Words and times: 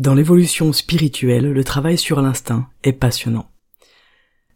Dans 0.00 0.14
l'évolution 0.14 0.72
spirituelle, 0.72 1.52
le 1.52 1.62
travail 1.62 1.98
sur 1.98 2.22
l'instinct 2.22 2.70
est 2.84 2.94
passionnant. 2.94 3.50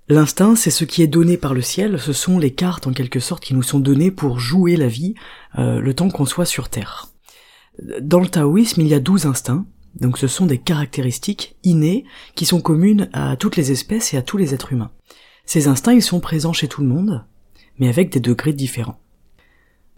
L'instinct, 0.08 0.56
c'est 0.56 0.70
ce 0.70 0.86
qui 0.86 1.02
est 1.02 1.06
donné 1.06 1.36
par 1.36 1.52
le 1.52 1.60
ciel, 1.60 2.00
ce 2.00 2.14
sont 2.14 2.38
les 2.38 2.54
cartes 2.54 2.86
en 2.86 2.94
quelque 2.94 3.20
sorte 3.20 3.44
qui 3.44 3.52
nous 3.52 3.62
sont 3.62 3.78
données 3.78 4.10
pour 4.10 4.38
jouer 4.38 4.74
la 4.76 4.88
vie 4.88 5.14
euh, 5.58 5.80
le 5.80 5.92
temps 5.92 6.08
qu'on 6.08 6.24
soit 6.24 6.46
sur 6.46 6.70
Terre. 6.70 7.08
Dans 8.00 8.20
le 8.20 8.28
taoïsme, 8.28 8.80
il 8.80 8.88
y 8.88 8.94
a 8.94 9.00
douze 9.00 9.26
instincts, 9.26 9.66
donc 10.00 10.16
ce 10.16 10.28
sont 10.28 10.46
des 10.46 10.56
caractéristiques 10.56 11.56
innées 11.62 12.06
qui 12.36 12.46
sont 12.46 12.62
communes 12.62 13.10
à 13.12 13.36
toutes 13.36 13.56
les 13.56 13.70
espèces 13.70 14.14
et 14.14 14.16
à 14.16 14.22
tous 14.22 14.38
les 14.38 14.54
êtres 14.54 14.72
humains. 14.72 14.92
Ces 15.44 15.68
instincts, 15.68 15.92
ils 15.92 16.00
sont 16.00 16.20
présents 16.20 16.54
chez 16.54 16.68
tout 16.68 16.80
le 16.80 16.88
monde, 16.88 17.22
mais 17.78 17.90
avec 17.90 18.08
des 18.08 18.20
degrés 18.20 18.54
différents. 18.54 19.03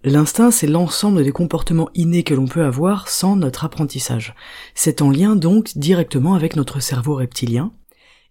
L'instinct, 0.08 0.52
c'est 0.52 0.68
l'ensemble 0.68 1.24
des 1.24 1.32
comportements 1.32 1.90
innés 1.96 2.22
que 2.22 2.32
l'on 2.32 2.46
peut 2.46 2.62
avoir 2.62 3.08
sans 3.08 3.34
notre 3.34 3.64
apprentissage. 3.64 4.36
C'est 4.76 5.02
en 5.02 5.10
lien 5.10 5.34
donc 5.34 5.76
directement 5.76 6.34
avec 6.34 6.54
notre 6.54 6.78
cerveau 6.78 7.16
reptilien. 7.16 7.72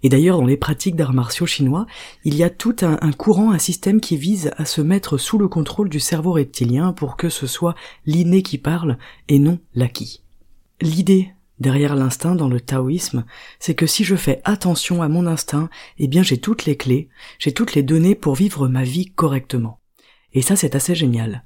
Et 0.01 0.07
d'ailleurs, 0.07 0.37
dans 0.37 0.45
les 0.45 0.55
pratiques 0.55 0.95
d'arts 0.95 1.11
martiaux 1.11 1.45
chinois, 1.45 1.85
il 2.23 2.33
y 2.35 2.43
a 2.43 2.49
tout 2.49 2.77
un, 2.81 3.11
courant, 3.11 3.51
un 3.51 3.59
système 3.59 3.99
qui 3.99 4.15
vise 4.15 4.51
à 4.55 4.63
se 4.63 4.79
mettre 4.79 5.17
sous 5.17 5.37
le 5.37 5.49
contrôle 5.49 5.89
du 5.89 5.99
cerveau 5.99 6.31
reptilien 6.31 6.93
pour 6.93 7.17
que 7.17 7.27
ce 7.27 7.45
soit 7.45 7.75
l'inné 8.05 8.41
qui 8.41 8.57
parle 8.57 8.97
et 9.27 9.37
non 9.37 9.59
l'acquis. 9.73 10.21
L'idée 10.79 11.33
derrière 11.59 11.95
l'instinct 11.95 12.35
dans 12.35 12.47
le 12.47 12.61
taoïsme, 12.61 13.25
c'est 13.59 13.75
que 13.75 13.85
si 13.85 14.05
je 14.05 14.15
fais 14.15 14.39
attention 14.45 15.01
à 15.01 15.09
mon 15.09 15.27
instinct, 15.27 15.69
eh 15.97 16.07
bien 16.07 16.23
j'ai 16.23 16.37
toutes 16.37 16.63
les 16.63 16.77
clés, 16.77 17.09
j'ai 17.37 17.51
toutes 17.51 17.75
les 17.75 17.83
données 17.83 18.15
pour 18.15 18.35
vivre 18.35 18.69
ma 18.69 18.85
vie 18.85 19.07
correctement. 19.07 19.81
Et 20.35 20.43
ça, 20.43 20.55
c'est 20.55 20.75
assez 20.75 20.93
génial. 20.93 21.43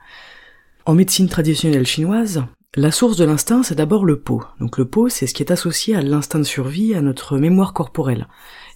En 0.86 0.96
médecine 0.96 1.30
traditionnelle 1.30 1.86
chinoise, 1.86 2.44
la 2.76 2.92
source 2.92 3.18
de 3.18 3.24
l'instinct, 3.24 3.64
c'est 3.64 3.76
d'abord 3.76 4.04
le 4.04 4.20
pot. 4.20 4.44
Donc 4.60 4.78
le 4.78 4.90
pot, 4.90 5.10
c'est 5.10 5.28
ce 5.28 5.34
qui 5.34 5.44
est 5.44 5.52
associé 5.52 5.96
à 5.96 6.02
l'instinct 6.02 6.40
de 6.40 6.44
survie, 6.44 6.94
à 6.94 7.02
notre 7.02 7.38
mémoire 7.38 7.74
corporelle. 7.74 8.28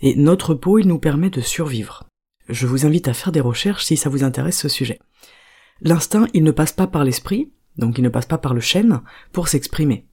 Et 0.02 0.16
notre 0.16 0.54
pot, 0.54 0.80
il 0.80 0.88
nous 0.88 1.00
permet 1.00 1.30
de 1.30 1.42
survivre. 1.42 2.06
Je 2.48 2.68
vous 2.68 2.86
invite 2.86 3.08
à 3.08 3.14
faire 3.14 3.32
des 3.32 3.42
recherches 3.42 3.86
si 3.86 3.98
ça 3.98 4.10
vous 4.10 4.24
intéresse 4.24 4.60
ce 4.60 4.70
sujet. 4.70 5.00
L'instinct, 5.82 6.28
il 6.34 6.44
ne 6.44 6.52
passe 6.52 6.72
pas 6.72 6.88
par 6.88 7.04
l'esprit, 7.04 7.52
donc 7.78 7.98
il 7.98 8.04
ne 8.04 8.10
passe 8.10 8.26
pas 8.26 8.38
par 8.38 8.54
le 8.54 8.62
chêne, 8.62 9.02
pour 9.32 9.48
s'exprimer. 9.48 10.08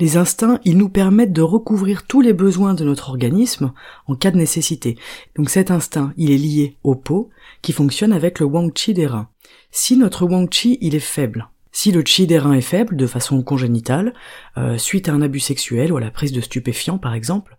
Les 0.00 0.16
instincts, 0.16 0.60
ils 0.64 0.78
nous 0.78 0.88
permettent 0.88 1.34
de 1.34 1.42
recouvrir 1.42 2.06
tous 2.06 2.22
les 2.22 2.32
besoins 2.32 2.72
de 2.72 2.84
notre 2.84 3.10
organisme 3.10 3.72
en 4.06 4.16
cas 4.16 4.30
de 4.30 4.38
nécessité. 4.38 4.96
Donc 5.36 5.50
cet 5.50 5.70
instinct, 5.70 6.14
il 6.16 6.30
est 6.30 6.38
lié 6.38 6.78
au 6.84 6.94
pot, 6.94 7.28
qui 7.60 7.74
fonctionne 7.74 8.14
avec 8.14 8.40
le 8.40 8.46
Wang 8.46 8.72
Qi 8.72 8.94
des 8.94 9.06
reins. 9.06 9.28
Si 9.70 9.98
notre 9.98 10.24
Wang 10.24 10.48
Qi, 10.48 10.78
il 10.80 10.94
est 10.94 11.00
faible, 11.00 11.50
si 11.70 11.92
le 11.92 12.02
Qi 12.02 12.26
des 12.26 12.38
reins 12.38 12.54
est 12.54 12.62
faible 12.62 12.96
de 12.96 13.06
façon 13.06 13.42
congénitale, 13.42 14.14
euh, 14.56 14.78
suite 14.78 15.10
à 15.10 15.12
un 15.12 15.20
abus 15.20 15.40
sexuel 15.40 15.92
ou 15.92 15.98
à 15.98 16.00
la 16.00 16.10
prise 16.10 16.32
de 16.32 16.40
stupéfiants 16.40 16.98
par 16.98 17.12
exemple, 17.12 17.58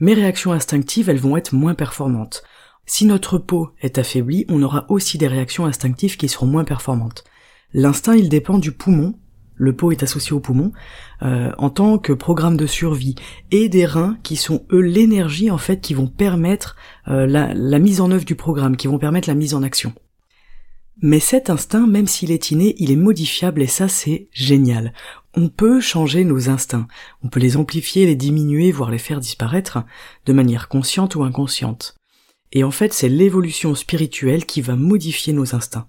mes 0.00 0.14
réactions 0.14 0.52
instinctives, 0.52 1.10
elles 1.10 1.18
vont 1.18 1.36
être 1.36 1.52
moins 1.52 1.74
performantes. 1.74 2.44
Si 2.86 3.04
notre 3.04 3.36
peau 3.36 3.72
est 3.82 3.98
affaiblie, 3.98 4.46
on 4.48 4.62
aura 4.62 4.86
aussi 4.88 5.18
des 5.18 5.28
réactions 5.28 5.66
instinctives 5.66 6.16
qui 6.16 6.30
seront 6.30 6.46
moins 6.46 6.64
performantes. 6.64 7.24
L'instinct, 7.74 8.14
il 8.14 8.30
dépend 8.30 8.56
du 8.56 8.72
poumon 8.72 9.14
le 9.56 9.74
pot 9.74 9.92
est 9.92 10.02
associé 10.02 10.32
au 10.32 10.40
poumon, 10.40 10.72
euh, 11.22 11.52
en 11.58 11.70
tant 11.70 11.98
que 11.98 12.12
programme 12.12 12.56
de 12.56 12.66
survie, 12.66 13.14
et 13.50 13.68
des 13.68 13.86
reins 13.86 14.18
qui 14.22 14.36
sont 14.36 14.64
eux 14.72 14.80
l'énergie 14.80 15.50
en 15.50 15.58
fait 15.58 15.80
qui 15.80 15.94
vont 15.94 16.06
permettre 16.06 16.76
euh, 17.08 17.26
la, 17.26 17.54
la, 17.54 17.78
mise 17.78 18.00
en 18.00 18.10
œuvre 18.10 18.24
du 18.24 18.34
programme, 18.34 18.76
qui 18.76 18.86
vont 18.86 18.98
permettre 18.98 19.28
la 19.28 19.34
mise 19.34 19.54
en 19.54 19.62
action. 19.62 19.92
Mais 21.02 21.20
cet 21.20 21.50
instinct, 21.50 21.86
même 21.86 22.06
s'il 22.06 22.30
est 22.30 22.50
inné, 22.50 22.74
il 22.78 22.90
est 22.90 22.96
modifiable 22.96 23.62
et 23.62 23.66
ça 23.66 23.88
c'est 23.88 24.28
génial. 24.32 24.92
On 25.36 25.48
peut 25.48 25.80
changer 25.80 26.24
nos 26.24 26.48
instincts, 26.48 26.86
on 27.22 27.28
peut 27.28 27.40
les 27.40 27.56
amplifier, 27.56 28.06
les 28.06 28.14
diminuer, 28.14 28.70
voire 28.70 28.90
les 28.90 28.98
faire 28.98 29.20
disparaître, 29.20 29.84
de 30.26 30.32
manière 30.32 30.68
consciente 30.68 31.16
ou 31.16 31.24
inconsciente. 31.24 31.96
Et 32.52 32.62
en 32.62 32.70
fait 32.70 32.92
c'est 32.92 33.08
l'évolution 33.08 33.74
spirituelle 33.74 34.46
qui 34.46 34.60
va 34.60 34.76
modifier 34.76 35.32
nos 35.32 35.56
instincts 35.56 35.88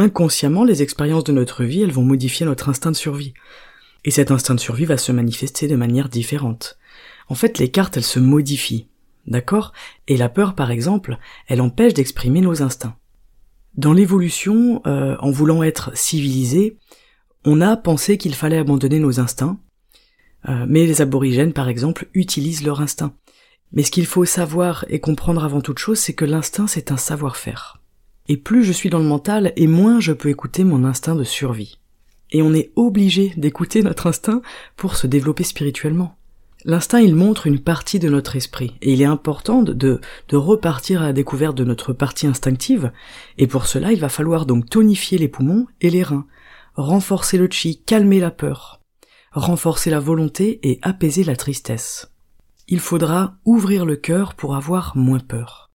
inconsciemment, 0.00 0.64
les 0.64 0.82
expériences 0.82 1.24
de 1.24 1.32
notre 1.32 1.62
vie, 1.62 1.82
elles 1.82 1.92
vont 1.92 2.02
modifier 2.02 2.46
notre 2.46 2.68
instinct 2.68 2.90
de 2.90 2.96
survie. 2.96 3.34
Et 4.04 4.10
cet 4.10 4.30
instinct 4.30 4.54
de 4.54 4.60
survie 4.60 4.86
va 4.86 4.96
se 4.96 5.12
manifester 5.12 5.68
de 5.68 5.76
manière 5.76 6.08
différente. 6.08 6.78
En 7.28 7.34
fait, 7.34 7.58
les 7.58 7.70
cartes, 7.70 7.96
elles 7.96 8.02
se 8.02 8.18
modifient. 8.18 8.88
D'accord? 9.26 9.72
Et 10.08 10.16
la 10.16 10.30
peur, 10.30 10.54
par 10.54 10.70
exemple, 10.70 11.18
elle 11.46 11.60
empêche 11.60 11.94
d'exprimer 11.94 12.40
nos 12.40 12.62
instincts. 12.62 12.96
Dans 13.76 13.92
l'évolution, 13.92 14.82
euh, 14.86 15.16
en 15.20 15.30
voulant 15.30 15.62
être 15.62 15.96
civilisé, 15.96 16.78
on 17.44 17.60
a 17.60 17.76
pensé 17.76 18.16
qu'il 18.16 18.34
fallait 18.34 18.58
abandonner 18.58 18.98
nos 18.98 19.20
instincts, 19.20 19.60
euh, 20.48 20.64
mais 20.66 20.86
les 20.86 21.02
aborigènes, 21.02 21.52
par 21.52 21.68
exemple, 21.68 22.08
utilisent 22.14 22.64
leur 22.64 22.80
instinct. 22.80 23.14
Mais 23.72 23.82
ce 23.82 23.90
qu'il 23.90 24.06
faut 24.06 24.24
savoir 24.24 24.84
et 24.88 24.98
comprendre 24.98 25.44
avant 25.44 25.60
toute 25.60 25.78
chose, 25.78 25.98
c'est 25.98 26.14
que 26.14 26.24
l'instinct, 26.24 26.66
c'est 26.66 26.90
un 26.90 26.96
savoir-faire 26.96 27.79
et 28.28 28.36
plus 28.36 28.64
je 28.64 28.72
suis 28.72 28.90
dans 28.90 28.98
le 28.98 29.04
mental, 29.04 29.52
et 29.56 29.66
moins 29.66 30.00
je 30.00 30.12
peux 30.12 30.28
écouter 30.28 30.64
mon 30.64 30.84
instinct 30.84 31.14
de 31.14 31.24
survie. 31.24 31.78
Et 32.32 32.42
on 32.42 32.54
est 32.54 32.70
obligé 32.76 33.32
d'écouter 33.36 33.82
notre 33.82 34.06
instinct 34.06 34.42
pour 34.76 34.96
se 34.96 35.06
développer 35.06 35.44
spirituellement. 35.44 36.16
L'instinct, 36.64 37.00
il 37.00 37.16
montre 37.16 37.46
une 37.46 37.58
partie 37.58 37.98
de 37.98 38.08
notre 38.10 38.36
esprit, 38.36 38.74
et 38.82 38.92
il 38.92 39.00
est 39.00 39.06
important 39.06 39.62
de, 39.62 39.72
de 39.72 40.36
repartir 40.36 41.00
à 41.02 41.06
la 41.06 41.12
découverte 41.12 41.56
de 41.56 41.64
notre 41.64 41.92
partie 41.94 42.26
instinctive, 42.26 42.92
et 43.38 43.46
pour 43.46 43.66
cela, 43.66 43.92
il 43.92 44.00
va 44.00 44.10
falloir 44.10 44.44
donc 44.44 44.68
tonifier 44.68 45.16
les 45.16 45.28
poumons 45.28 45.66
et 45.80 45.88
les 45.88 46.02
reins, 46.02 46.26
renforcer 46.74 47.38
le 47.38 47.48
chi, 47.50 47.82
calmer 47.82 48.20
la 48.20 48.30
peur, 48.30 48.80
renforcer 49.32 49.90
la 49.90 50.00
volonté 50.00 50.60
et 50.62 50.78
apaiser 50.82 51.24
la 51.24 51.36
tristesse. 51.36 52.12
Il 52.68 52.80
faudra 52.80 53.36
ouvrir 53.44 53.86
le 53.86 53.96
cœur 53.96 54.34
pour 54.34 54.54
avoir 54.54 54.96
moins 54.96 55.18
peur. 55.18 55.69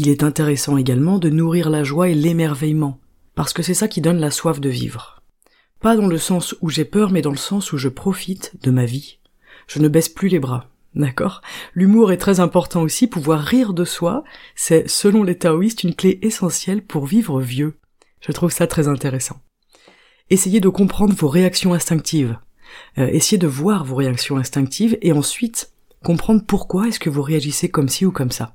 Il 0.00 0.08
est 0.08 0.22
intéressant 0.22 0.76
également 0.76 1.18
de 1.18 1.28
nourrir 1.28 1.70
la 1.70 1.82
joie 1.82 2.08
et 2.08 2.14
l'émerveillement, 2.14 3.00
parce 3.34 3.52
que 3.52 3.64
c'est 3.64 3.74
ça 3.74 3.88
qui 3.88 4.00
donne 4.00 4.20
la 4.20 4.30
soif 4.30 4.60
de 4.60 4.68
vivre. 4.68 5.24
Pas 5.80 5.96
dans 5.96 6.06
le 6.06 6.18
sens 6.18 6.54
où 6.60 6.70
j'ai 6.70 6.84
peur, 6.84 7.10
mais 7.10 7.20
dans 7.20 7.32
le 7.32 7.36
sens 7.36 7.72
où 7.72 7.78
je 7.78 7.88
profite 7.88 8.52
de 8.62 8.70
ma 8.70 8.84
vie. 8.84 9.18
Je 9.66 9.80
ne 9.80 9.88
baisse 9.88 10.08
plus 10.08 10.28
les 10.28 10.38
bras. 10.38 10.66
D'accord? 10.94 11.42
L'humour 11.74 12.12
est 12.12 12.16
très 12.16 12.38
important 12.38 12.82
aussi, 12.82 13.08
pouvoir 13.08 13.40
rire 13.40 13.72
de 13.72 13.84
soi, 13.84 14.22
c'est, 14.54 14.88
selon 14.88 15.24
les 15.24 15.36
taoïstes, 15.36 15.82
une 15.82 15.96
clé 15.96 16.20
essentielle 16.22 16.82
pour 16.82 17.04
vivre 17.04 17.40
vieux. 17.40 17.76
Je 18.20 18.30
trouve 18.30 18.52
ça 18.52 18.68
très 18.68 18.86
intéressant. 18.86 19.40
Essayez 20.30 20.60
de 20.60 20.68
comprendre 20.68 21.14
vos 21.14 21.28
réactions 21.28 21.74
instinctives. 21.74 22.38
Euh, 22.98 23.08
essayez 23.08 23.38
de 23.38 23.48
voir 23.48 23.84
vos 23.84 23.96
réactions 23.96 24.36
instinctives 24.36 24.96
et 25.02 25.10
ensuite 25.10 25.72
comprendre 26.04 26.44
pourquoi 26.46 26.86
est-ce 26.86 27.00
que 27.00 27.10
vous 27.10 27.22
réagissez 27.22 27.68
comme 27.68 27.88
ci 27.88 28.06
ou 28.06 28.12
comme 28.12 28.30
ça. 28.30 28.54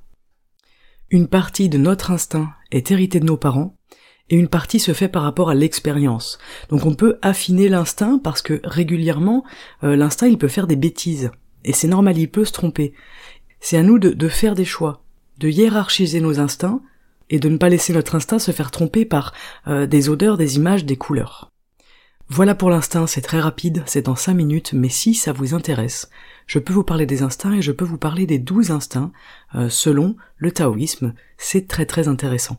Une 1.10 1.28
partie 1.28 1.70
de 1.70 1.78
notre 1.78 2.12
instinct 2.12 2.50
est 2.72 2.92
héritée 2.92 3.20
de 3.20 3.26
nos 3.26 3.38
parents, 3.38 3.78
et 4.30 4.36
une 4.36 4.48
partie 4.48 4.80
se 4.80 4.94
fait 4.94 5.10
par 5.10 5.24
rapport 5.24 5.50
à 5.50 5.56
l'expérience. 5.56 6.40
Donc 6.70 6.86
on 6.86 6.96
peut 6.96 7.20
affiner 7.22 7.70
l'instinct 7.70 8.20
parce 8.24 8.42
que 8.42 8.62
régulièrement, 8.64 9.44
euh, 9.84 9.96
l'instinct 9.96 10.28
il 10.28 10.38
peut 10.38 10.48
faire 10.48 10.68
des 10.68 10.76
bêtises. 10.76 11.32
Et 11.66 11.74
c'est 11.74 11.88
normal, 11.88 12.18
il 12.18 12.30
peut 12.30 12.46
se 12.46 12.52
tromper. 12.52 12.94
C'est 13.60 13.78
à 13.78 13.84
nous 13.84 14.00
de, 14.00 14.28
faire 14.28 14.56
des 14.56 14.66
choix, 14.66 15.04
de 15.38 15.50
hiérarchiser 15.50 16.20
nos 16.20 16.40
instincts, 16.40 16.82
et 17.30 17.40
de 17.40 17.48
ne 17.48 17.58
pas 17.58 17.70
laisser 17.70 17.94
notre 17.94 18.16
instinct 18.16 18.40
se 18.40 18.52
faire 18.52 18.72
tromper 18.72 19.06
par 19.06 19.34
euh, 19.68 19.86
des 19.86 20.10
odeurs, 20.10 20.38
des 20.38 20.58
images, 20.58 20.84
des 20.84 20.98
couleurs. 20.98 21.53
Voilà 22.36 22.56
pour 22.56 22.72
l'instinct, 22.72 23.06
c'est 23.06 23.22
très 23.22 23.40
rapide, 23.40 23.84
c'est 23.86 24.08
dans 24.08 24.16
5 24.16 24.34
minutes, 24.34 24.74
mais 24.74 24.90
si 24.90 25.14
ça 25.14 25.34
vous 25.34 25.54
intéresse, 25.54 26.10
je 26.48 26.58
peux 26.58 26.74
vous 26.74 26.84
parler 26.84 27.06
des 27.06 27.22
instincts 27.22 27.54
et 27.54 27.62
je 27.62 27.72
peux 27.72 27.86
vous 27.86 28.00
parler 28.00 28.26
des 28.26 28.40
12 28.40 28.72
instincts 28.72 29.12
euh, 29.54 29.70
selon 29.70 30.16
le 30.38 30.52
taoïsme, 30.52 31.14
c'est 31.38 31.68
très 31.68 31.86
très 31.86 32.08
intéressant. 32.08 32.58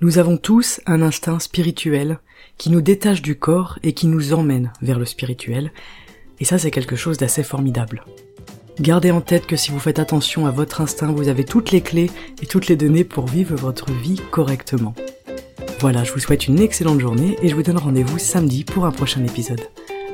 Nous 0.00 0.18
avons 0.18 0.36
tous 0.36 0.80
un 0.86 1.02
instinct 1.02 1.40
spirituel 1.40 2.20
qui 2.56 2.70
nous 2.70 2.82
détache 2.82 3.20
du 3.20 3.36
corps 3.36 3.80
et 3.82 3.94
qui 3.94 4.06
nous 4.06 4.32
emmène 4.32 4.72
vers 4.80 5.00
le 5.00 5.06
spirituel, 5.06 5.72
et 6.38 6.44
ça 6.44 6.58
c'est 6.58 6.70
quelque 6.70 6.94
chose 6.94 7.18
d'assez 7.18 7.42
formidable. 7.42 8.04
Gardez 8.78 9.10
en 9.10 9.22
tête 9.22 9.46
que 9.46 9.56
si 9.56 9.72
vous 9.72 9.80
faites 9.80 9.98
attention 9.98 10.46
à 10.46 10.52
votre 10.52 10.80
instinct, 10.80 11.10
vous 11.10 11.26
avez 11.26 11.44
toutes 11.44 11.72
les 11.72 11.80
clés 11.80 12.12
et 12.40 12.46
toutes 12.46 12.68
les 12.68 12.76
données 12.76 13.02
pour 13.02 13.26
vivre 13.26 13.56
votre 13.56 13.90
vie 13.90 14.20
correctement. 14.30 14.94
Voilà, 15.80 16.04
je 16.04 16.12
vous 16.12 16.20
souhaite 16.20 16.46
une 16.46 16.60
excellente 16.60 17.00
journée 17.00 17.36
et 17.42 17.48
je 17.48 17.54
vous 17.54 17.62
donne 17.62 17.78
rendez-vous 17.78 18.18
samedi 18.18 18.64
pour 18.64 18.86
un 18.86 18.92
prochain 18.92 19.22
épisode. 19.24 19.60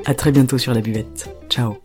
À 0.05 0.13
très 0.13 0.31
bientôt 0.31 0.57
sur 0.57 0.73
la 0.73 0.81
buvette. 0.81 1.29
Ciao 1.49 1.77